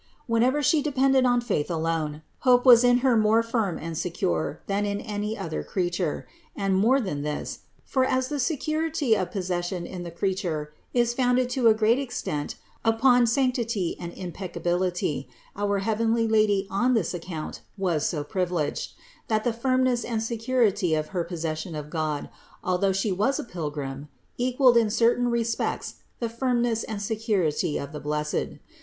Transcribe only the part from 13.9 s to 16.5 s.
and impeccability, our heavenly